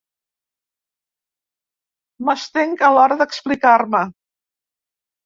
[2.29, 4.03] M'estenc a l'hora d'explicar-me.